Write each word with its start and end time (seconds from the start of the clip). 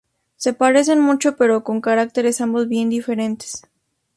Se 0.35 0.53
parecen 0.53 0.99
mucho 0.99 1.35
pero 1.35 1.63
con 1.63 1.79
caracteres 1.79 2.41
ambos 2.41 2.67
bien 2.67 2.89
diferentes. 2.89 3.61